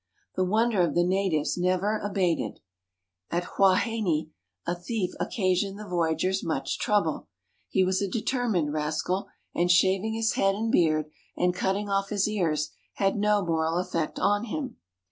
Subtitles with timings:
[0.35, 2.59] The wonder of the natives never abated.
[3.29, 4.31] At Huaheine
[4.65, 7.27] a thief occasioned the voyagers much trouble.
[7.69, 12.27] He was a determined rascal, and shaving his head and beard, and cutting off his
[12.27, 14.77] ears, had no moral effect on him.